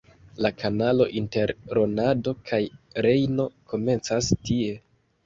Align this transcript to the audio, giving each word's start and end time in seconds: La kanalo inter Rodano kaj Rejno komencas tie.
La 0.43 0.49
kanalo 0.61 1.05
inter 1.19 1.53
Rodano 1.77 2.33
kaj 2.53 2.61
Rejno 3.07 3.47
komencas 3.75 4.31
tie. 4.49 4.73